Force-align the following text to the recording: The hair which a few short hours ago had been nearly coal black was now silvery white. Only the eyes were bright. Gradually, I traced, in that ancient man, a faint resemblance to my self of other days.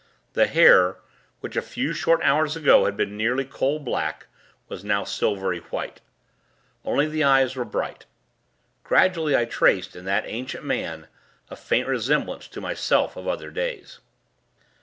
The 0.33 0.47
hair 0.47 0.97
which 1.41 1.55
a 1.55 1.61
few 1.61 1.93
short 1.93 2.21
hours 2.23 2.55
ago 2.55 2.85
had 2.85 2.97
been 2.97 3.15
nearly 3.15 3.45
coal 3.45 3.77
black 3.77 4.25
was 4.67 4.83
now 4.83 5.03
silvery 5.03 5.59
white. 5.59 6.01
Only 6.83 7.07
the 7.07 7.23
eyes 7.23 7.55
were 7.55 7.65
bright. 7.65 8.07
Gradually, 8.83 9.37
I 9.37 9.45
traced, 9.45 9.95
in 9.95 10.05
that 10.05 10.23
ancient 10.25 10.63
man, 10.65 11.05
a 11.51 11.55
faint 11.55 11.87
resemblance 11.87 12.47
to 12.47 12.59
my 12.59 12.73
self 12.73 13.15
of 13.15 13.27
other 13.27 13.51
days. 13.51 13.99